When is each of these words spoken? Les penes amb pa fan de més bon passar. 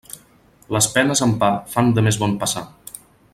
Les 0.75 0.87
penes 0.95 1.21
amb 1.25 1.37
pa 1.43 1.49
fan 1.75 1.93
de 1.99 2.05
més 2.09 2.19
bon 2.25 2.35
passar. 2.45 2.65